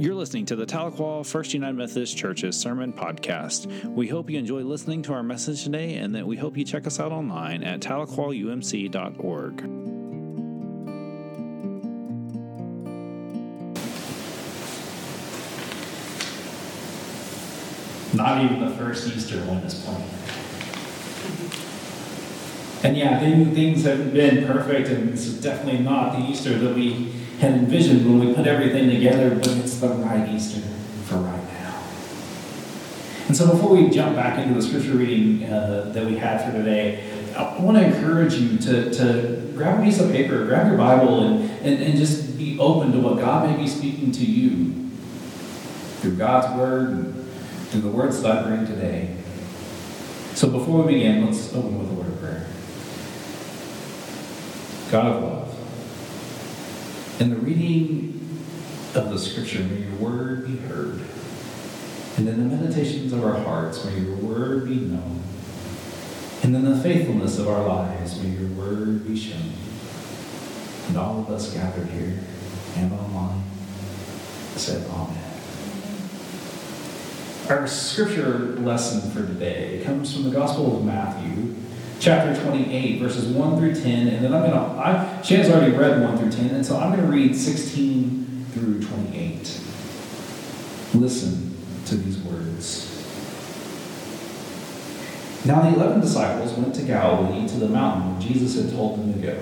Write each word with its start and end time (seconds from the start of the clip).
You're 0.00 0.14
listening 0.14 0.46
to 0.46 0.56
the 0.56 0.64
Tahlequah 0.64 1.26
First 1.26 1.52
United 1.52 1.76
Methodist 1.76 2.16
Church's 2.16 2.56
Sermon 2.56 2.90
Podcast. 2.90 3.66
We 3.84 4.08
hope 4.08 4.30
you 4.30 4.38
enjoy 4.38 4.62
listening 4.62 5.02
to 5.02 5.12
our 5.12 5.22
message 5.22 5.62
today 5.62 5.96
and 5.96 6.14
that 6.14 6.26
we 6.26 6.38
hope 6.38 6.56
you 6.56 6.64
check 6.64 6.86
us 6.86 6.98
out 6.98 7.12
online 7.12 7.62
at 7.62 7.80
tahlequahumc.org. 7.80 9.62
Not 18.14 18.42
even 18.42 18.70
the 18.70 18.74
first 18.76 19.06
Easter 19.06 19.44
one 19.44 19.58
is 19.58 19.74
playing. 19.74 20.08
And 22.84 22.96
yeah, 22.96 23.20
things 23.20 23.84
haven't 23.84 24.14
been 24.14 24.46
perfect, 24.46 24.88
and 24.88 25.12
this 25.12 25.26
is 25.26 25.38
definitely 25.42 25.80
not 25.80 26.12
the 26.18 26.24
Easter 26.24 26.56
that 26.56 26.74
we 26.74 27.19
had 27.40 27.52
envisioned 27.52 28.06
when 28.06 28.28
we 28.28 28.34
put 28.34 28.46
everything 28.46 28.88
together, 28.90 29.34
but 29.34 29.48
it's 29.48 29.80
the 29.80 29.88
right 29.88 30.28
Easter 30.28 30.60
for 31.04 31.16
right 31.16 31.44
now. 31.52 31.82
And 33.28 33.36
so 33.36 33.50
before 33.50 33.76
we 33.76 33.90
jump 33.90 34.14
back 34.14 34.38
into 34.38 34.54
the 34.54 34.62
scripture 34.62 34.92
reading 34.92 35.50
uh, 35.50 35.90
that 35.94 36.06
we 36.06 36.16
had 36.16 36.44
for 36.44 36.56
today, 36.56 37.04
I 37.36 37.58
want 37.58 37.78
to 37.78 37.84
encourage 37.84 38.34
you 38.34 38.58
to, 38.58 38.92
to 38.92 39.52
grab 39.54 39.80
a 39.80 39.82
piece 39.82 39.98
of 40.00 40.10
paper, 40.12 40.44
grab 40.44 40.68
your 40.68 40.76
Bible, 40.76 41.24
and, 41.24 41.50
and, 41.64 41.82
and 41.82 41.96
just 41.96 42.36
be 42.36 42.58
open 42.58 42.92
to 42.92 43.00
what 43.00 43.18
God 43.18 43.48
may 43.48 43.56
be 43.56 43.68
speaking 43.68 44.12
to 44.12 44.24
you 44.24 44.90
through 46.00 46.16
God's 46.16 46.56
Word 46.58 47.20
through 47.70 47.82
the 47.82 47.88
words 47.88 48.20
that 48.22 48.38
I 48.38 48.48
bring 48.48 48.66
today. 48.66 49.16
So 50.34 50.50
before 50.50 50.82
we 50.82 50.94
begin, 50.94 51.24
let's 51.24 51.54
open 51.54 51.78
with 51.78 51.88
a 51.88 51.94
word 51.94 52.08
of 52.08 52.18
prayer. 52.20 52.46
God 54.90 55.06
of 55.06 55.22
love, 55.22 55.49
in 57.20 57.28
the 57.28 57.36
reading 57.36 58.18
of 58.94 59.10
the 59.10 59.18
scripture, 59.18 59.62
may 59.62 59.82
your 59.82 59.96
word 59.96 60.46
be 60.46 60.56
heard. 60.56 61.00
And 62.16 62.26
in 62.26 62.48
the 62.48 62.56
meditations 62.56 63.12
of 63.12 63.22
our 63.22 63.38
hearts, 63.38 63.84
may 63.84 64.00
your 64.00 64.16
word 64.16 64.66
be 64.66 64.76
known. 64.76 65.22
And 66.42 66.56
in 66.56 66.64
the 66.64 66.80
faithfulness 66.80 67.38
of 67.38 67.46
our 67.46 67.66
lives, 67.66 68.20
may 68.22 68.30
your 68.30 68.48
word 68.50 69.06
be 69.06 69.18
shown. 69.18 69.52
And 70.88 70.96
all 70.96 71.20
of 71.20 71.28
us 71.28 71.52
gathered 71.52 71.88
here 71.88 72.18
and 72.76 72.92
online 72.92 73.42
said, 74.56 74.86
Amen. 74.90 75.24
Our 77.50 77.66
scripture 77.66 78.56
lesson 78.60 79.10
for 79.10 79.26
today 79.26 79.82
comes 79.84 80.14
from 80.14 80.24
the 80.24 80.30
Gospel 80.30 80.78
of 80.78 80.84
Matthew, 80.84 81.54
chapter 82.00 82.42
28, 82.42 82.98
verses 82.98 83.28
1 83.28 83.58
through 83.58 83.74
10. 83.74 84.08
And 84.08 84.24
then 84.24 84.34
I'm 84.34 84.40
going 84.40 84.52
to, 84.52 84.58
I, 84.58 85.22
already 85.50 85.76
read 85.76 86.00
1 86.02 86.18
through 86.18 86.32
10, 86.32 86.54
and 86.56 86.66
so 86.66 86.78
I'm 86.78 86.90
going 86.96 87.04
to 87.04 87.12
read 87.12 87.36
16 87.36 88.46
through 88.52 88.82
28. 88.82 89.60
Listen 90.94 91.56
to 91.86 91.96
these 91.96 92.18
words. 92.18 92.86
Now 95.44 95.62
the 95.62 95.74
eleven 95.74 96.00
disciples 96.00 96.52
went 96.52 96.74
to 96.74 96.82
Galilee 96.82 97.48
to 97.48 97.56
the 97.56 97.68
mountain 97.68 98.12
where 98.12 98.20
Jesus 98.20 98.62
had 98.62 98.74
told 98.74 98.98
them 98.98 99.14
to 99.14 99.18
go. 99.20 99.34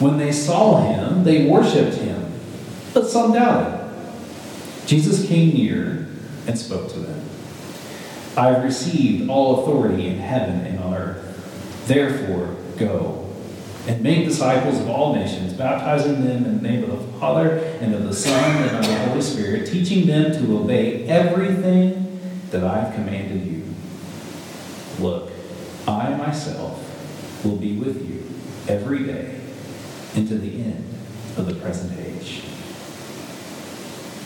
When 0.00 0.18
they 0.18 0.32
saw 0.32 0.82
him, 0.82 1.22
they 1.22 1.46
worshipped 1.46 1.96
him, 1.96 2.32
but 2.92 3.06
some 3.06 3.32
doubted. 3.32 3.80
Jesus 4.86 5.28
came 5.28 5.54
near 5.54 6.08
and 6.46 6.58
spoke 6.58 6.90
to 6.92 6.98
them. 6.98 7.20
I 8.36 8.48
have 8.48 8.64
received 8.64 9.30
all 9.30 9.62
authority 9.62 10.08
in 10.08 10.18
heaven 10.18 10.66
and 10.66 10.80
on 10.80 10.94
earth. 10.94 11.13
Therefore, 11.86 12.56
go 12.78 13.30
and 13.86 14.02
make 14.02 14.24
disciples 14.24 14.80
of 14.80 14.88
all 14.88 15.14
nations, 15.14 15.52
baptizing 15.52 16.24
them 16.24 16.44
in 16.44 16.56
the 16.56 16.68
name 16.68 16.84
of 16.84 16.90
the 16.90 17.18
Father 17.18 17.58
and 17.80 17.94
of 17.94 18.04
the 18.04 18.14
Son 18.14 18.62
and 18.62 18.76
of 18.78 18.86
the 18.86 18.98
Holy 19.08 19.20
Spirit, 19.20 19.66
teaching 19.66 20.06
them 20.06 20.32
to 20.32 20.58
obey 20.58 21.04
everything 21.06 22.18
that 22.50 22.64
I 22.64 22.80
have 22.80 22.94
commanded 22.94 23.46
you. 23.46 23.62
Look, 24.98 25.30
I 25.86 26.14
myself 26.14 26.80
will 27.44 27.56
be 27.56 27.76
with 27.76 28.08
you 28.08 28.24
every 28.72 29.04
day 29.04 29.38
into 30.14 30.38
the 30.38 30.62
end 30.62 30.84
of 31.36 31.46
the 31.46 31.54
present 31.54 31.98
age. 31.98 32.42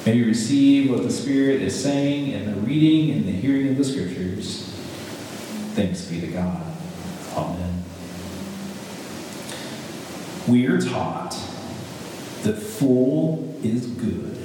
May 0.07 0.15
you 0.15 0.27
receive 0.27 0.91
what 0.91 1.03
the 1.03 1.11
Spirit 1.11 1.63
is 1.63 1.83
saying 1.83 2.31
in 2.31 2.47
the 2.47 2.61
reading 2.61 3.11
and 3.11 3.27
the 3.27 3.33
hearing 3.33 3.69
of 3.71 3.77
the 3.77 3.85
Scriptures. 3.85 4.63
Thanks 5.75 6.05
be 6.05 6.21
to 6.21 6.29
God. 6.29 6.68
Amen. 7.39 7.85
We 10.47 10.67
are 10.67 10.81
taught 10.81 11.37
that 12.43 12.55
full 12.55 13.57
is 13.63 13.87
good 13.87 14.37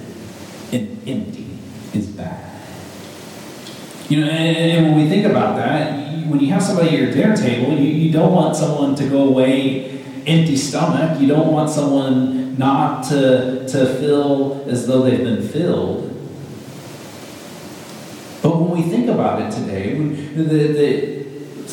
and 0.72 1.08
empty 1.08 1.48
is 1.94 2.08
bad. 2.08 2.52
You 4.10 4.22
know, 4.22 4.28
and, 4.30 4.88
when 4.88 5.04
we 5.04 5.10
think 5.10 5.26
about 5.26 5.56
that, 5.58 6.28
when 6.28 6.40
you 6.40 6.48
have 6.52 6.62
somebody 6.62 6.90
at 6.90 7.02
your 7.02 7.12
dinner 7.12 7.36
table, 7.36 7.74
you, 7.74 7.90
you 7.90 8.12
don't 8.12 8.34
want 8.34 8.56
someone 8.56 8.96
to 8.96 9.08
go 9.08 9.30
away 9.30 10.04
empty 10.26 10.56
stomach. 10.56 11.20
You 11.20 11.28
don't 11.28 11.52
want 11.52 11.70
someone 11.70 12.58
not 12.58 13.04
to, 13.06 13.68
to 13.68 13.86
feel 14.00 14.64
as 14.68 14.88
though 14.88 15.04
they've 15.04 15.24
been 15.24 15.48
filled. 15.48 16.10
But 18.42 18.58
when 18.60 18.72
we 18.72 18.90
think 18.90 19.08
about 19.08 19.42
it 19.42 19.58
today, 19.58 19.96
the, 19.96 20.44
the, 20.44 21.23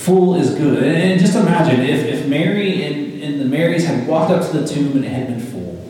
full 0.00 0.34
is 0.34 0.54
good. 0.54 0.82
And 0.82 1.20
just 1.20 1.36
imagine 1.36 1.80
if, 1.80 2.06
if 2.06 2.26
Mary 2.26 2.84
and, 2.84 3.22
and 3.22 3.40
the 3.40 3.44
Marys 3.44 3.84
had 3.84 4.08
walked 4.08 4.30
up 4.30 4.50
to 4.50 4.58
the 4.58 4.66
tomb 4.66 4.96
and 4.96 5.04
it 5.04 5.08
had 5.08 5.26
been 5.28 5.40
full, 5.40 5.84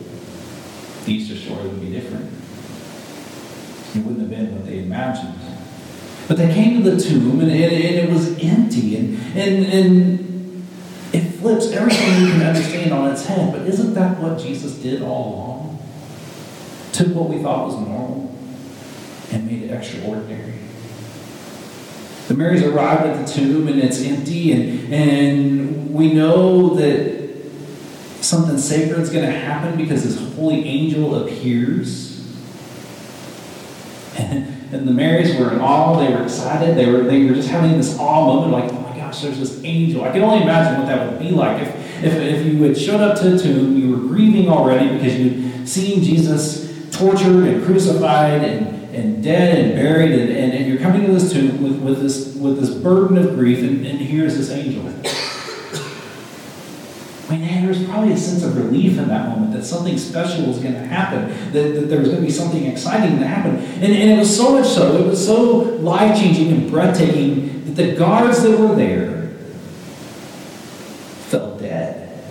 the 1.05 1.13
Easter 1.13 1.35
story 1.35 1.67
would 1.67 1.79
be 1.79 1.91
different. 1.91 2.29
It 3.95 4.05
wouldn't 4.05 4.19
have 4.19 4.29
been 4.29 4.53
what 4.53 4.65
they 4.65 4.79
imagined. 4.79 5.35
But 6.27 6.37
they 6.37 6.53
came 6.53 6.83
to 6.83 6.91
the 6.91 7.01
tomb 7.01 7.39
and, 7.39 7.51
and, 7.51 7.73
and 7.73 7.73
it 7.73 8.09
was 8.09 8.37
empty 8.39 8.97
and, 8.97 9.17
and, 9.35 9.65
and 9.65 10.67
it 11.13 11.21
flips 11.35 11.71
everything 11.71 12.23
we 12.23 12.31
can 12.31 12.41
understand 12.41 12.93
on 12.93 13.11
its 13.11 13.25
head. 13.25 13.53
But 13.53 13.61
isn't 13.61 13.93
that 13.93 14.19
what 14.19 14.39
Jesus 14.39 14.75
did 14.75 15.01
all 15.01 15.35
along? 15.35 15.79
Took 16.91 17.15
what 17.15 17.29
we 17.29 17.41
thought 17.41 17.67
was 17.67 17.75
normal 17.75 18.37
and 19.31 19.47
made 19.47 19.63
it 19.63 19.71
extraordinary. 19.71 20.53
The 22.31 22.37
Marys 22.37 22.63
arrived 22.63 23.05
at 23.05 23.27
the 23.27 23.33
tomb 23.33 23.67
and 23.67 23.77
it's 23.77 24.01
empty, 24.03 24.53
and, 24.53 24.93
and 24.93 25.93
we 25.93 26.13
know 26.13 26.75
that 26.75 27.43
something 28.21 28.57
sacred 28.57 29.01
is 29.01 29.09
going 29.09 29.25
to 29.25 29.37
happen 29.37 29.75
because 29.75 30.05
this 30.05 30.17
holy 30.35 30.63
angel 30.65 31.27
appears. 31.27 32.25
And, 34.17 34.47
and 34.71 34.87
the 34.87 34.93
Marys 34.93 35.37
were 35.37 35.51
in 35.51 35.59
awe, 35.59 35.99
they 35.99 36.13
were 36.13 36.23
excited, 36.23 36.77
they 36.77 36.89
were, 36.89 37.03
they 37.03 37.25
were 37.25 37.35
just 37.35 37.49
having 37.49 37.75
this 37.75 37.99
awe 37.99 38.25
moment 38.25 38.53
like, 38.53 38.71
oh 38.71 38.79
my 38.79 38.95
gosh, 38.95 39.23
there's 39.23 39.37
this 39.37 39.61
angel. 39.65 40.05
I 40.05 40.11
can 40.13 40.21
only 40.21 40.43
imagine 40.43 40.79
what 40.79 40.87
that 40.87 41.11
would 41.11 41.19
be 41.19 41.31
like. 41.31 41.61
If, 41.61 42.05
if, 42.05 42.13
if 42.13 42.45
you 42.45 42.63
had 42.63 42.77
showed 42.77 43.01
up 43.01 43.19
to 43.19 43.29
the 43.31 43.43
tomb, 43.43 43.75
you 43.75 43.91
were 43.91 44.07
grieving 44.07 44.47
already 44.47 44.87
because 44.95 45.19
you'd 45.19 45.67
seen 45.67 46.01
Jesus 46.01 46.71
tortured 46.91 47.43
and 47.45 47.65
crucified 47.65 48.41
and 48.41 48.81
and 48.93 49.23
dead 49.23 49.57
and 49.57 49.75
buried, 49.75 50.11
and, 50.11 50.29
and, 50.29 50.53
and, 50.53 50.67
you're 50.67 50.79
coming 50.79 51.05
to 51.05 51.10
this 51.21 51.33
tomb 51.33 51.61
with, 51.61 51.79
with, 51.81 52.01
this, 52.01 52.35
with 52.35 52.59
this 52.59 52.71
burden 52.71 53.17
of 53.17 53.35
grief, 53.35 53.59
and, 53.59 53.85
and 53.85 53.99
here's 53.99 54.37
this 54.37 54.49
angel. 54.51 54.87
I 57.29 57.37
mean, 57.37 57.65
there's 57.65 57.85
probably 57.85 58.11
a 58.11 58.17
sense 58.17 58.43
of 58.43 58.57
relief 58.57 58.97
in 58.97 59.07
that 59.07 59.29
moment 59.29 59.53
that 59.53 59.63
something 59.63 59.97
special 59.97 60.47
was 60.47 60.59
going 60.59 60.73
to 60.73 60.81
happen, 60.81 61.29
that, 61.53 61.73
that 61.75 61.85
there 61.87 61.99
was 61.99 62.09
going 62.09 62.19
to 62.19 62.25
be 62.25 62.31
something 62.31 62.65
exciting 62.65 63.19
to 63.19 63.27
happen. 63.27 63.55
And, 63.55 63.85
and 63.85 64.11
it 64.11 64.17
was 64.17 64.35
so 64.35 64.51
much 64.51 64.67
so, 64.67 64.97
it 64.97 65.07
was 65.07 65.25
so 65.25 65.39
life 65.79 66.19
changing 66.19 66.51
and 66.51 66.69
breathtaking 66.69 67.63
that 67.65 67.75
the 67.75 67.95
guards 67.95 68.43
that 68.43 68.59
were 68.59 68.75
there 68.75 69.29
fell 71.29 71.57
dead. 71.57 72.21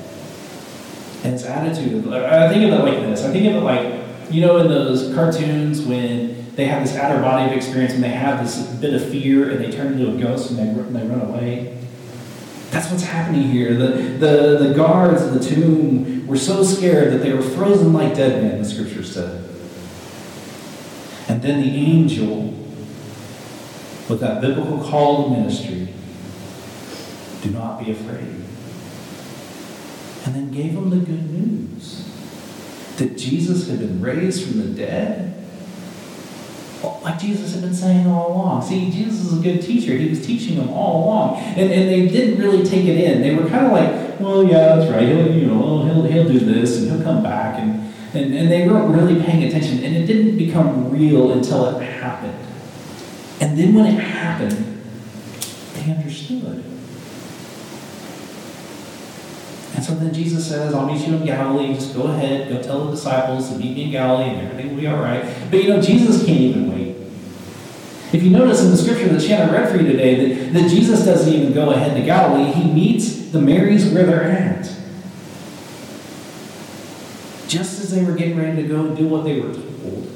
And 1.25 1.35
its 1.35 1.45
attitude, 1.45 2.07
I 2.13 2.53
think 2.53 2.71
of 2.71 2.79
it 2.79 2.85
like 2.85 3.01
this 3.01 3.25
I 3.25 3.33
think 3.33 3.47
of 3.47 3.57
it 3.57 3.61
like, 3.61 4.31
you 4.31 4.43
know, 4.43 4.59
in 4.59 4.69
those 4.69 5.15
cartoons 5.15 5.81
when 5.81 6.40
they 6.61 6.67
have 6.67 6.87
this 6.87 6.95
outer 6.95 7.23
body 7.23 7.51
of 7.51 7.57
experience 7.57 7.95
and 7.95 8.05
they 8.05 8.11
have 8.11 8.45
this 8.45 8.59
bit 8.81 8.93
of 8.93 9.09
fear 9.09 9.51
and 9.51 9.65
they 9.65 9.71
turn 9.71 9.95
into 9.95 10.15
a 10.15 10.21
ghost 10.21 10.51
and 10.51 10.59
they, 10.59 10.65
and 10.65 10.95
they 10.95 11.07
run 11.07 11.23
away. 11.23 11.79
That's 12.69 12.91
what's 12.91 13.05
happening 13.05 13.49
here. 13.49 13.75
The, 13.75 13.89
the, 14.19 14.69
the 14.69 14.75
guards 14.75 15.23
of 15.23 15.33
the 15.33 15.41
tomb 15.41 16.27
were 16.27 16.37
so 16.37 16.63
scared 16.63 17.15
that 17.15 17.23
they 17.23 17.33
were 17.33 17.41
frozen 17.41 17.95
like 17.95 18.15
dead 18.15 18.43
men, 18.43 18.63
the 18.63 18.69
scripture 18.69 19.03
said. 19.03 19.43
And 21.29 21.41
then 21.41 21.63
the 21.63 21.75
angel, 21.75 22.55
with 24.11 24.21
that 24.21 24.43
biblical 24.43 24.85
call 24.85 25.25
to 25.25 25.31
ministry, 25.31 25.89
do 27.41 27.51
not 27.53 27.83
be 27.83 27.91
afraid. 27.91 28.37
And 30.27 30.35
then 30.35 30.53
gave 30.53 30.75
them 30.75 30.91
the 30.91 30.99
good 30.99 31.31
news 31.31 32.07
that 32.99 33.17
Jesus 33.17 33.67
had 33.67 33.79
been 33.79 34.03
raised 34.03 34.47
from 34.47 34.59
the 34.59 34.79
dead 34.79 35.40
like 36.83 37.19
Jesus 37.19 37.53
had 37.53 37.63
been 37.63 37.75
saying 37.75 38.07
all 38.07 38.33
along. 38.33 38.63
See, 38.63 38.91
Jesus 38.91 39.21
is 39.27 39.39
a 39.39 39.43
good 39.43 39.63
teacher. 39.63 39.93
He 39.97 40.09
was 40.09 40.25
teaching 40.25 40.57
them 40.57 40.71
all 40.71 41.05
along. 41.05 41.39
And, 41.39 41.71
and 41.71 41.89
they 41.89 42.09
didn't 42.09 42.39
really 42.41 42.65
take 42.65 42.85
it 42.87 42.99
in. 42.99 43.23
They 43.23 43.35
were 43.35 43.49
kind 43.49 43.67
of 43.67 43.73
like, 43.73 44.21
well, 44.21 44.45
yeah, 44.45 44.77
that's 44.77 44.91
right. 44.91 45.09
He'll, 45.09 45.33
you 45.33 45.47
know, 45.47 45.83
he'll, 45.85 46.05
he'll 46.05 46.29
do 46.29 46.41
this 46.41 46.79
and 46.79 46.91
he'll 46.91 47.03
come 47.03 47.23
back. 47.23 47.59
And, 47.59 47.93
And, 48.13 48.35
and 48.35 48.51
they 48.51 48.67
weren't 48.67 48.93
really 48.93 49.23
paying 49.23 49.45
attention. 49.45 49.85
And 49.85 49.97
it 49.97 50.07
didn't 50.07 50.37
become 50.37 50.91
real 50.91 51.31
until 51.31 51.67
it 51.67 51.81
happened. 51.81 52.37
And 53.41 53.57
then 53.57 53.73
when 53.73 53.87
it 53.87 54.01
happened, 54.01 54.83
they 55.75 55.93
understood. 55.93 56.65
And 59.81 59.87
so 59.89 59.95
then 59.95 60.13
Jesus 60.13 60.47
says, 60.47 60.75
I'll 60.75 60.85
meet 60.85 61.09
you 61.09 61.15
in 61.15 61.25
Galilee. 61.25 61.73
Just 61.73 61.95
go 61.95 62.03
ahead, 62.03 62.51
go 62.51 62.63
tell 62.63 62.85
the 62.85 62.91
disciples 62.91 63.49
to 63.49 63.57
meet 63.57 63.75
me 63.75 63.85
in 63.85 63.91
Galilee, 63.93 64.29
and 64.29 64.47
everything 64.47 64.75
will 64.75 64.83
be 64.83 64.87
all 64.87 65.01
right. 65.01 65.25
But 65.51 65.63
you 65.63 65.71
know, 65.71 65.81
Jesus 65.81 66.23
can't 66.23 66.39
even 66.39 66.71
wait. 66.71 66.97
If 68.13 68.23
you 68.23 68.29
notice 68.29 68.63
in 68.63 68.73
the 68.73 68.77
scripture 68.77 69.09
that 69.09 69.23
Shannon 69.23 69.55
read 69.55 69.71
for 69.71 69.83
you 69.83 69.91
today, 69.91 70.35
that, 70.35 70.53
that 70.53 70.69
Jesus 70.69 71.03
doesn't 71.03 71.33
even 71.33 71.55
go 71.55 71.71
ahead 71.71 71.97
to 71.97 72.03
Galilee, 72.05 72.53
he 72.53 72.71
meets 72.71 73.31
the 73.31 73.41
Marys 73.41 73.91
where 73.91 74.05
they're 74.05 74.25
at. 74.25 74.65
Just 77.49 77.81
as 77.81 77.91
they 77.91 78.05
were 78.05 78.15
getting 78.15 78.37
ready 78.37 78.61
to 78.61 78.69
go 78.69 78.85
and 78.85 78.95
do 78.95 79.09
what 79.09 79.25
they 79.25 79.41
were 79.41 79.55
told, 79.55 80.13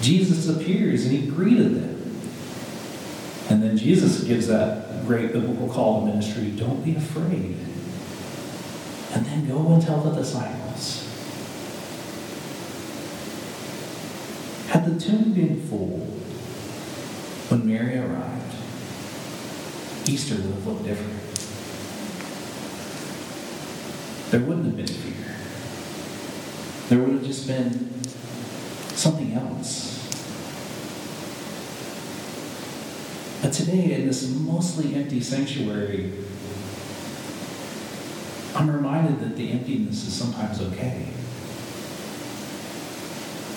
Jesus 0.00 0.48
appears 0.48 1.06
and 1.06 1.16
he 1.16 1.28
greeted 1.28 1.76
them. 1.76 2.20
And 3.48 3.62
then 3.62 3.76
Jesus 3.76 4.24
gives 4.24 4.48
that 4.48 4.93
great 5.06 5.32
biblical 5.32 5.68
call 5.68 6.00
to 6.00 6.06
ministry 6.06 6.50
don't 6.50 6.82
be 6.84 6.96
afraid. 6.96 7.56
And 9.12 9.26
then 9.26 9.46
go 9.46 9.72
and 9.72 9.82
tell 9.82 10.00
the 10.00 10.16
disciples. 10.16 11.02
Had 14.68 14.86
the 14.86 14.98
tomb 14.98 15.32
been 15.32 15.60
full 15.68 16.00
when 17.48 17.66
Mary 17.66 17.98
arrived, 17.98 18.54
Easter 20.08 20.34
would 20.34 20.44
have 20.44 20.66
looked 20.66 20.84
different. 20.84 21.20
There 24.30 24.40
wouldn't 24.40 24.66
have 24.66 24.76
been 24.76 24.86
fear. 24.86 25.36
There 26.88 26.98
would 26.98 27.14
have 27.14 27.24
just 27.24 27.46
been 27.46 28.02
something 28.94 29.32
else. 29.34 30.03
But 33.44 33.52
today, 33.52 33.92
in 33.92 34.06
this 34.06 34.26
mostly 34.26 34.94
empty 34.94 35.20
sanctuary, 35.20 36.10
I'm 38.54 38.70
reminded 38.70 39.20
that 39.20 39.36
the 39.36 39.52
emptiness 39.52 40.06
is 40.06 40.14
sometimes 40.14 40.62
okay. 40.62 41.08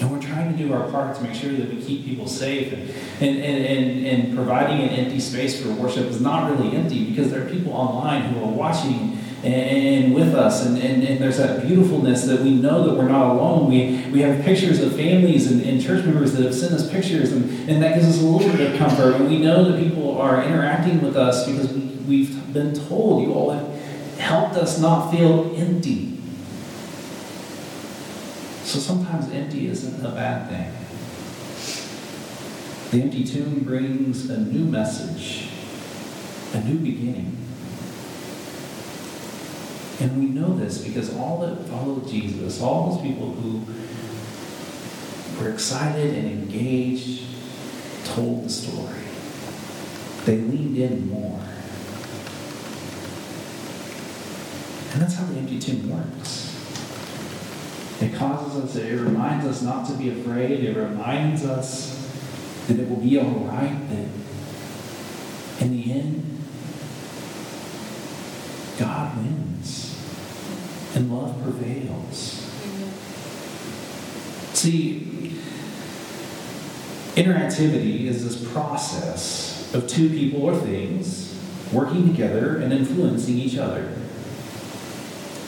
And 0.02 0.12
we're 0.12 0.22
trying 0.22 0.52
to 0.52 0.58
do 0.62 0.74
our 0.74 0.92
part 0.92 1.16
to 1.16 1.24
make 1.24 1.36
sure 1.36 1.54
that 1.54 1.74
we 1.74 1.82
keep 1.82 2.04
people 2.04 2.28
safe. 2.28 2.74
And, 2.74 2.90
and, 3.22 3.66
and, 3.66 4.06
and, 4.06 4.36
providing 4.36 4.82
an 4.82 4.90
empty 4.90 5.22
space 5.22 5.62
for 5.62 5.72
worship 5.72 6.08
is 6.08 6.20
not 6.20 6.52
really 6.52 6.76
empty 6.76 7.06
because 7.06 7.32
there 7.32 7.48
are 7.48 7.50
people 7.50 7.72
online 7.72 8.24
who 8.24 8.44
are 8.44 8.52
watching 8.52 9.07
and 9.44 10.14
with 10.14 10.34
us. 10.34 10.66
And, 10.66 10.78
and, 10.78 11.04
and 11.04 11.20
there's 11.20 11.38
that 11.38 11.66
beautifulness 11.66 12.26
that 12.26 12.42
we 12.42 12.52
know 12.52 12.88
that 12.88 12.96
we're 12.96 13.08
not 13.08 13.36
alone. 13.36 13.70
We, 13.70 14.04
we 14.12 14.22
have 14.22 14.44
pictures 14.44 14.82
of 14.82 14.96
families 14.96 15.52
and, 15.52 15.62
and 15.62 15.82
church 15.82 16.06
members 16.06 16.34
that 16.34 16.44
have 16.44 16.56
sent 16.56 16.74
us 16.74 16.90
pictures, 16.90 17.32
and, 17.32 17.70
and 17.70 17.82
that 17.82 17.96
gives 17.96 18.08
us 18.08 18.22
a 18.22 18.26
little 18.26 18.52
bit 18.58 18.72
of 18.72 18.78
comfort. 18.78 19.16
And 19.16 19.30
we 19.30 19.40
know 19.40 19.64
that 19.72 19.82
people 19.82 20.18
are 20.20 20.44
interacting 20.44 21.02
with 21.02 21.16
us 21.16 21.46
because 21.46 21.72
we, 21.72 21.82
we've 22.08 22.54
been 22.54 22.74
told 22.74 23.24
you 23.24 23.34
all 23.34 23.52
have 23.52 23.68
helped 24.18 24.56
us 24.56 24.80
not 24.80 25.12
feel 25.12 25.54
empty. 25.56 26.20
So 28.64 28.80
sometimes 28.80 29.32
empty 29.32 29.68
isn't 29.68 30.06
a 30.06 30.10
bad 30.10 30.50
thing. 30.50 30.74
The 32.92 33.02
empty 33.04 33.24
tomb 33.24 33.64
brings 33.64 34.30
a 34.30 34.40
new 34.40 34.66
message, 34.66 35.50
a 36.54 36.62
new 36.64 36.80
beginning. 36.80 37.47
And 40.00 40.20
we 40.20 40.28
know 40.28 40.56
this 40.56 40.78
because 40.84 41.16
all 41.16 41.40
that 41.40 41.68
followed 41.68 42.08
Jesus, 42.08 42.62
all 42.62 42.92
those 42.92 43.02
people 43.02 43.32
who 43.32 43.64
were 45.42 45.52
excited 45.52 46.14
and 46.14 46.28
engaged, 46.28 47.24
told 48.06 48.46
the 48.46 48.50
story. 48.50 49.02
They 50.26 50.38
leaned 50.38 50.78
in 50.78 51.10
more. 51.10 51.42
And 54.94 55.02
that's 55.02 55.16
how 55.16 55.26
the 55.26 55.38
empty 55.40 55.60
tomb 55.60 55.90
works. 55.90 56.54
It 58.00 58.14
causes 58.14 58.64
us, 58.64 58.76
it 58.76 59.00
reminds 59.00 59.48
us 59.48 59.64
not 59.64 59.88
to 59.88 59.94
be 59.94 60.10
afraid. 60.10 60.64
It 60.64 60.78
reminds 60.78 61.44
us 61.44 61.96
that 62.68 62.80
it 62.80 62.88
will 62.88 62.98
be 62.98 63.20
all 63.20 63.26
right, 63.46 63.80
that 63.90 65.66
in 65.66 65.72
the 65.72 65.92
end, 65.92 66.44
God 68.78 69.18
wins 69.18 69.47
and 70.98 71.16
love 71.16 71.40
prevails. 71.44 72.44
See, 74.54 75.36
interactivity 77.16 78.06
is 78.06 78.24
this 78.24 78.52
process 78.52 79.72
of 79.76 79.88
two 79.88 80.10
people 80.10 80.42
or 80.42 80.56
things 80.56 81.40
working 81.72 82.08
together 82.08 82.58
and 82.58 82.74
influencing 82.74 83.38
each 83.38 83.58
other. 83.58 83.94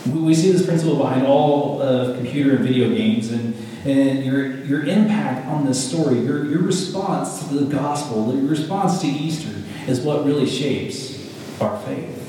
We 0.05 0.35
see 0.35 0.51
this 0.51 0.65
principle 0.65 0.97
behind 0.97 1.25
all 1.25 1.81
of 1.81 2.15
computer 2.17 2.57
and 2.57 2.65
video 2.65 2.89
games, 2.89 3.31
and, 3.31 3.55
and 3.85 4.23
your, 4.23 4.63
your 4.65 4.85
impact 4.85 5.47
on 5.47 5.65
this 5.65 5.89
story, 5.89 6.19
your, 6.19 6.45
your 6.45 6.61
response 6.61 7.39
to 7.47 7.55
the 7.55 7.65
gospel, 7.65 8.35
your 8.35 8.45
response 8.45 9.01
to 9.01 9.07
Easter 9.07 9.55
is 9.87 10.01
what 10.01 10.25
really 10.25 10.47
shapes 10.47 11.33
our 11.59 11.79
faith. 11.79 12.28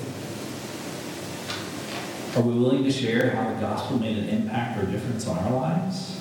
Are 2.37 2.43
we 2.43 2.53
willing 2.53 2.85
to 2.85 2.93
share 2.93 3.31
how 3.31 3.53
the 3.53 3.61
gospel 3.61 3.99
made 3.99 4.17
an 4.17 4.29
impact 4.29 4.79
or 4.79 4.87
difference 4.87 5.27
on 5.27 5.38
our 5.38 5.53
lives? 5.53 6.17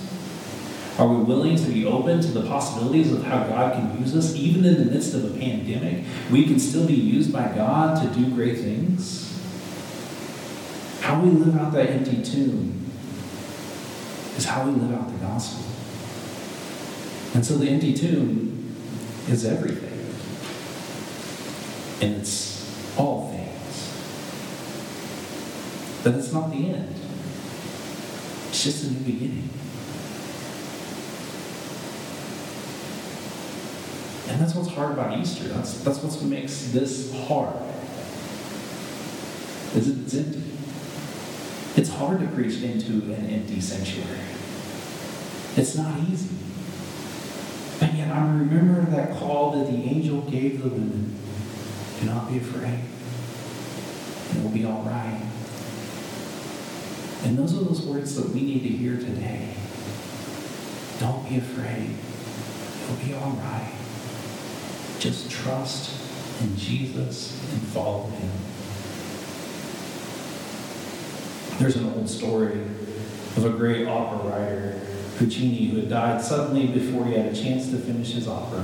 Are 0.98 1.08
we 1.08 1.24
willing 1.24 1.56
to 1.56 1.70
be 1.70 1.86
open 1.86 2.20
to 2.20 2.28
the 2.28 2.42
possibilities 2.48 3.14
of 3.14 3.24
how 3.24 3.44
God 3.44 3.74
can 3.74 4.02
use 4.02 4.16
us, 4.16 4.36
even 4.36 4.66
in 4.66 4.86
the 4.86 4.92
midst 4.92 5.14
of 5.14 5.24
a 5.24 5.40
pandemic? 5.40 6.04
We 6.32 6.46
can 6.46 6.60
still 6.60 6.86
be 6.86 6.96
used 6.96 7.32
by 7.32 7.54
God 7.56 8.02
to 8.02 8.20
do 8.20 8.34
great 8.34 8.58
things. 8.58 9.40
How 11.02 11.22
we 11.22 11.30
live 11.30 11.58
out 11.58 11.72
that 11.74 11.90
empty 11.90 12.22
tomb 12.22 12.92
is 14.36 14.46
how 14.46 14.66
we 14.66 14.72
live 14.72 14.94
out 14.94 15.12
the 15.12 15.26
gospel. 15.26 15.64
And 17.36 17.46
so 17.46 17.56
the 17.56 17.70
empty 17.70 17.94
tomb 17.94 18.76
is 19.30 19.46
everything. 19.46 19.88
And 22.02 22.22
it's 22.22 22.98
all 22.98 23.32
things. 23.32 23.40
But 26.04 26.16
it's 26.16 26.31
not 26.31 26.51
the 26.51 26.69
end. 26.69 26.96
It's 28.50 28.63
just 28.63 28.86
a 28.86 28.92
new 28.92 29.00
beginning. 29.00 29.50
And 34.29 34.39
that's 34.39 34.56
what's 34.56 34.70
hard 34.70 34.94
about 34.94 35.18
Easter. 35.18 35.50
That's, 35.50 35.82
that's 35.82 36.00
what 36.00 36.24
makes 36.24 36.72
this 36.72 37.13
hard. 37.27 37.56
Is 39.75 39.88
it, 39.88 40.00
it's 40.00 40.15
empty. 40.15 40.44
It's 41.75 41.89
hard 41.89 42.20
to 42.22 42.27
preach 42.27 42.62
into 42.62 43.13
an 43.13 43.27
empty 43.27 43.60
sanctuary. 43.62 44.20
It's 45.56 45.75
not 45.75 46.00
easy. 46.10 46.36
But 47.79 47.96
yet 47.96 48.12
I 48.12 48.22
remember 48.22 48.89
that 48.91 49.18
call 49.18 49.51
that 49.51 49.72
the 49.72 49.77
angel 49.77 50.22
gave 50.22 50.63
the 50.63 50.70
women. 50.70 51.15
Do 52.00 52.06
not 52.06 52.32
be 52.32 52.38
afraid. 52.38 52.79
It 54.32 54.44
will 54.44 54.51
be 54.51 54.65
all 54.65 54.84
right. 54.84 55.28
And 57.24 57.38
those 57.38 57.54
are 57.54 57.64
those 57.64 57.82
words 57.82 58.16
that 58.16 58.30
we 58.30 58.42
need 58.42 58.64
to 58.64 58.70
hear 58.70 58.98
today. 58.98 59.54
Don't 61.00 61.28
be 61.28 61.38
afraid. 61.38 61.96
It'll 62.84 63.06
be 63.06 63.14
all 63.14 63.32
right. 63.32 63.74
Just 65.00 65.30
trust 65.30 66.00
in 66.42 66.56
Jesus 66.58 67.40
and 67.52 67.62
follow 67.62 68.08
him. 68.08 68.32
There's 71.60 71.76
an 71.76 71.94
old 71.94 72.10
story 72.10 72.62
of 73.36 73.46
a 73.46 73.50
great 73.50 73.86
opera 73.86 74.30
writer, 74.30 74.82
Puccini, 75.18 75.68
who 75.68 75.80
had 75.82 75.90
died 75.90 76.22
suddenly 76.22 76.68
before 76.68 77.06
he 77.06 77.14
had 77.14 77.26
a 77.26 77.36
chance 77.36 77.70
to 77.72 77.78
finish 77.78 78.14
his 78.14 78.28
opera. 78.28 78.62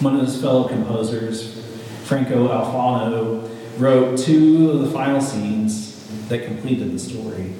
One 0.00 0.16
of 0.16 0.26
his 0.26 0.40
fellow 0.40 0.68
composers, 0.68 1.60
Franco 2.04 2.48
Alfano, 2.48 3.48
wrote 3.78 4.18
two 4.18 4.70
of 4.70 4.80
the 4.80 4.90
final 4.90 5.20
scenes 5.20 5.89
that 6.30 6.44
completed 6.44 6.92
the 6.92 6.98
story. 6.98 7.52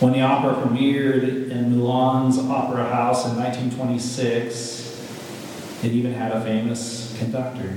When 0.00 0.12
the 0.12 0.22
opera 0.22 0.54
premiered 0.54 1.50
in 1.50 1.76
Milan's 1.76 2.38
Opera 2.38 2.88
House 2.88 3.26
in 3.26 3.36
1926, 3.36 5.82
it 5.82 5.92
even 5.92 6.12
had 6.12 6.32
a 6.32 6.40
famous 6.40 7.14
conductor. 7.18 7.76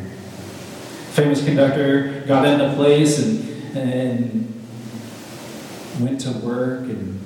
Famous 1.11 1.43
conductor 1.43 2.23
got 2.27 2.45
into 2.45 2.73
place 2.75 3.19
and, 3.19 3.75
and 3.75 4.53
went 5.99 6.21
to 6.21 6.31
work, 6.31 6.81
and 6.81 7.19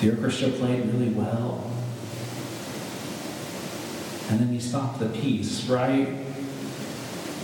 the 0.00 0.10
orchestra 0.10 0.50
played 0.50 0.86
really 0.86 1.10
well. 1.10 1.70
And 4.30 4.40
then 4.40 4.48
he 4.48 4.60
stopped 4.60 4.98
the 4.98 5.08
piece 5.08 5.68
right 5.68 6.08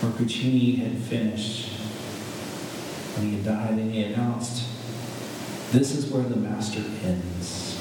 where 0.00 0.12
Puccini 0.12 0.76
had 0.76 0.98
finished 0.98 1.74
when 3.16 3.30
he 3.30 3.42
died, 3.42 3.71
and 3.71 3.92
he 3.92 4.02
announced, 4.02 4.64
This 5.73 5.94
is 5.94 6.11
where 6.11 6.23
the 6.23 6.37
master 6.37 6.80
ends. 7.04 7.80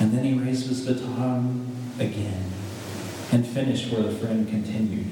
And 0.00 0.12
then 0.12 0.24
he 0.24 0.34
raised 0.34 0.68
his 0.68 0.86
baton 0.86 1.74
again 1.98 2.44
and 3.32 3.46
finished 3.46 3.92
where 3.92 4.02
the 4.02 4.12
friend 4.12 4.46
continued 4.48 5.06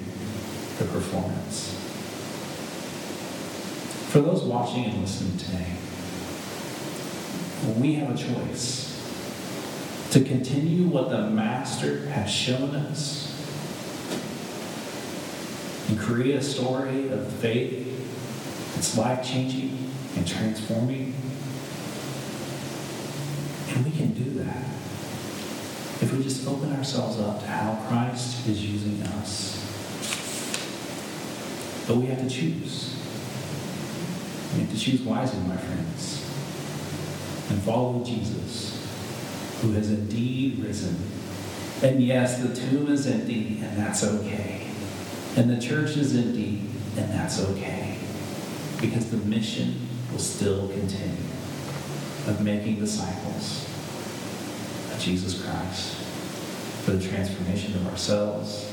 the 0.79 0.85
performance. 0.85 1.81
For 4.11 4.21
those 4.21 4.43
watching 4.43 4.85
and 4.85 5.01
listening 5.01 5.39
today, 5.39 5.67
we 7.79 7.95
have 7.95 8.15
a 8.15 8.17
choice 8.17 8.85
to 10.11 10.21
continue 10.23 10.87
what 10.87 11.11
the 11.11 11.31
Master 11.31 12.07
has 12.11 12.31
shown 12.31 12.77
us 12.77 13.31
and 15.89 15.99
create 15.99 16.37
a 16.37 16.43
story 16.43 17.09
of 17.09 17.27
faith 17.27 17.94
that's 18.75 18.97
life 18.99 19.25
changing 19.25 19.91
and 20.17 20.27
transforming. 20.27 21.15
And 23.71 23.85
we 23.85 23.91
can 23.93 24.13
do 24.13 24.45
that 24.45 24.65
if 26.01 26.13
we 26.13 26.23
just 26.23 26.47
open 26.47 26.73
ourselves 26.75 27.19
up 27.19 27.41
to 27.41 27.47
how 27.47 27.87
Christ 27.89 28.47
is 28.49 28.65
using 28.65 29.03
us. 29.03 29.61
But 31.87 31.97
we 31.97 32.07
have 32.07 32.21
to 32.21 32.29
choose. 32.29 32.97
We 34.55 34.61
have 34.61 34.71
to 34.71 34.79
choose 34.79 35.01
wisely, 35.03 35.41
my 35.41 35.57
friends, 35.57 36.31
and 37.51 37.63
follow 37.63 38.05
Jesus, 38.05 38.81
who 39.61 39.73
has 39.73 39.91
indeed 39.91 40.59
risen. 40.61 40.97
And 41.83 42.03
yes, 42.03 42.39
the 42.39 42.55
tomb 42.55 42.89
is 42.89 43.07
empty, 43.07 43.59
and 43.61 43.77
that's 43.77 44.05
okay. 44.05 44.67
And 45.37 45.51
the 45.51 45.61
church 45.61 45.97
is 45.97 46.17
empty, 46.17 46.61
and 46.97 47.11
that's 47.11 47.41
okay. 47.41 47.84
Because 48.85 49.11
the 49.11 49.17
mission 49.17 49.89
will 50.13 50.19
still 50.19 50.69
continue 50.69 51.17
of 52.27 52.43
making 52.45 52.81
disciples 52.81 53.65
of 54.93 54.99
Jesus 55.01 55.43
Christ 55.43 55.95
for 56.85 56.91
the 56.91 57.09
transformation 57.09 57.75
of 57.77 57.87
ourselves 57.89 58.71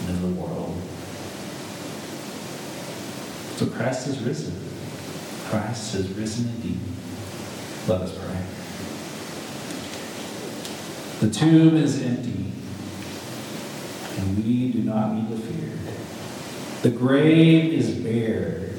and 0.00 0.10
of 0.10 0.22
the 0.22 0.28
world. 0.40 0.74
So 3.56 3.66
Christ 3.66 4.08
is 4.08 4.18
risen. 4.18 4.52
Christ 5.48 5.94
has 5.94 6.08
risen 6.08 6.48
indeed. 6.48 6.80
Let 7.86 8.00
us 8.00 8.12
pray. 8.18 8.42
The 11.20 11.32
tomb 11.32 11.76
is 11.76 12.02
empty, 12.02 12.50
and 14.18 14.44
we 14.44 14.72
do 14.72 14.82
not 14.82 15.14
need 15.14 15.28
to 15.30 15.36
fear. 15.36 15.78
The 16.82 16.90
grave 16.90 17.72
is 17.72 17.90
bare, 17.90 18.70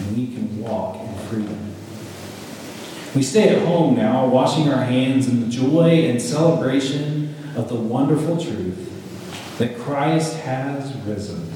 and 0.00 0.16
we 0.16 0.26
can 0.34 0.60
walk 0.60 0.96
in 1.00 1.14
freedom. 1.28 1.74
We 3.14 3.22
stay 3.22 3.48
at 3.56 3.66
home 3.66 3.96
now, 3.96 4.26
washing 4.26 4.68
our 4.68 4.84
hands 4.84 5.28
in 5.28 5.40
the 5.40 5.48
joy 5.48 6.06
and 6.08 6.20
celebration 6.20 7.34
of 7.56 7.68
the 7.68 7.74
wonderful 7.74 8.36
truth 8.36 9.58
that 9.58 9.78
Christ 9.78 10.36
has 10.36 10.94
risen. 10.98 11.52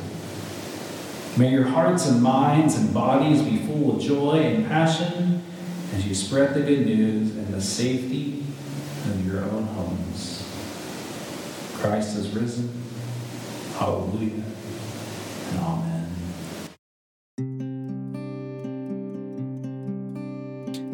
May 1.36 1.50
your 1.52 1.64
hearts 1.64 2.06
and 2.06 2.22
minds 2.22 2.76
and 2.76 2.92
bodies 2.92 3.42
be 3.42 3.58
full 3.58 3.96
of 3.96 4.02
joy 4.02 4.38
and 4.38 4.66
passion 4.66 5.42
as 5.94 6.06
you 6.06 6.14
spread 6.14 6.54
the 6.54 6.60
good 6.60 6.86
news 6.86 7.36
in 7.36 7.50
the 7.52 7.60
safety 7.60 8.44
of 9.04 9.26
your 9.26 9.44
own 9.44 9.64
homes. 9.64 10.44
Christ 11.74 12.16
is 12.16 12.28
risen. 12.30 12.82
Hallelujah 13.76 14.42
and 15.50 15.58
amen. 15.60 15.93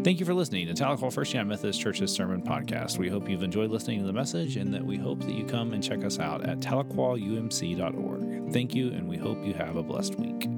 Thank 0.03 0.19
you 0.19 0.25
for 0.25 0.33
listening 0.33 0.67
to 0.67 0.73
Tahlequah 0.73 1.13
First 1.13 1.35
United 1.35 1.51
Methodist 1.51 1.79
Church's 1.79 2.11
Sermon 2.11 2.41
Podcast. 2.41 2.97
We 2.97 3.11
hope 3.11 3.29
you've 3.29 3.43
enjoyed 3.43 3.71
listening 3.71 4.01
to 4.01 4.07
the 4.07 4.15
message 4.15 4.57
and 4.57 4.73
that 4.73 4.83
we 4.83 4.97
hope 4.97 5.21
that 5.21 5.35
you 5.35 5.45
come 5.45 5.75
and 5.75 5.85
check 5.85 6.07
us 6.07 6.19
out 6.19 6.43
at 6.43 6.61
tahlequahumc.org. 6.61 8.53
Thank 8.53 8.75
you, 8.75 8.89
and 8.93 9.07
we 9.07 9.19
hope 9.19 9.45
you 9.45 9.53
have 9.53 9.77
a 9.77 9.83
blessed 9.83 10.15
week. 10.15 10.49